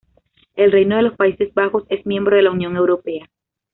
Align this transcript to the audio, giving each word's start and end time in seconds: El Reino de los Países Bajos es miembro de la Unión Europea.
El 0.55 0.71
Reino 0.71 0.95
de 0.95 1.03
los 1.03 1.15
Países 1.15 1.53
Bajos 1.53 1.83
es 1.89 2.07
miembro 2.07 2.35
de 2.35 2.41
la 2.41 2.49
Unión 2.49 2.75
Europea. 2.75 3.29